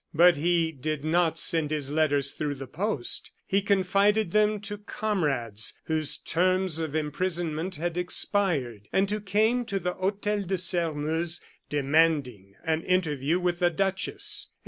But 0.15 0.35
he 0.35 0.71
did 0.71 1.05
not 1.05 1.37
send 1.37 1.69
his 1.69 1.91
letters 1.91 2.31
through 2.31 2.55
the 2.55 2.65
post. 2.65 3.29
He 3.45 3.61
confided 3.61 4.31
them 4.31 4.59
to 4.61 4.79
comrades, 4.79 5.75
whose 5.83 6.17
terms 6.17 6.79
of 6.79 6.95
imprisonment 6.95 7.75
had 7.75 7.97
expired, 7.97 8.87
and 8.91 9.07
who 9.11 9.19
came 9.21 9.63
to 9.65 9.77
the 9.77 9.93
Hotel 9.93 10.41
de 10.41 10.57
Sairmeuse 10.57 11.39
demanding 11.69 12.55
an 12.65 12.81
interview 12.81 13.39
with 13.39 13.59
the 13.59 13.69
duchess. 13.69 14.49